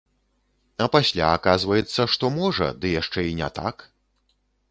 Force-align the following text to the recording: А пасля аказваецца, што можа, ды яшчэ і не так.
А 0.85 0.87
пасля 0.95 1.27
аказваецца, 1.33 2.01
што 2.15 2.25
можа, 2.39 2.67
ды 2.85 2.93
яшчэ 3.01 3.19
і 3.33 3.37
не 3.43 3.49
так. 3.61 3.75